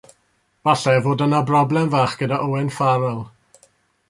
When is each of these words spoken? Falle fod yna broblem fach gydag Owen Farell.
Falle 0.67 0.95
fod 1.07 1.21
yna 1.27 1.41
broblem 1.49 1.93
fach 1.97 2.17
gydag 2.23 2.47
Owen 2.47 2.75
Farell. 2.79 3.23